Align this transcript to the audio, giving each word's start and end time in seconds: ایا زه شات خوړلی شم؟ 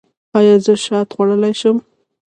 ایا 0.37 0.55
زه 0.65 0.73
شات 0.83 1.07
خوړلی 1.13 1.53
شم؟ 1.59 1.77